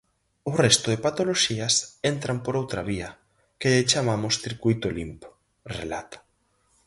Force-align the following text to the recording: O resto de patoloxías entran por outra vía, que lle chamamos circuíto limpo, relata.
O 0.49 0.51
resto 0.63 0.87
de 0.89 1.01
patoloxías 1.05 1.75
entran 2.13 2.37
por 2.45 2.53
outra 2.61 2.81
vía, 2.89 3.09
que 3.59 3.69
lle 3.73 3.87
chamamos 3.91 4.33
circuíto 4.45 4.87
limpo, 4.99 5.27
relata. 5.77 6.17